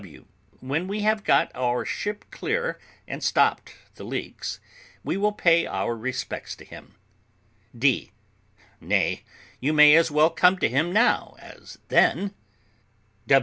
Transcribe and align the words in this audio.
W. 0.01 0.25
When 0.61 0.87
we 0.87 1.01
have 1.01 1.23
got 1.23 1.51
our 1.53 1.85
ship 1.85 2.25
clear, 2.31 2.79
and 3.07 3.23
stopped 3.23 3.75
the 3.97 4.03
leaks, 4.03 4.59
we 5.03 5.15
will 5.15 5.31
pay 5.31 5.67
our 5.67 5.95
respects 5.95 6.55
to 6.55 6.65
him. 6.65 6.95
D. 7.77 8.11
Nay, 8.79 9.21
you 9.59 9.73
may 9.73 9.93
as 9.95 10.09
well 10.09 10.31
come 10.31 10.57
to 10.57 10.67
him 10.67 10.91
now 10.91 11.35
as 11.37 11.77
then. 11.89 12.33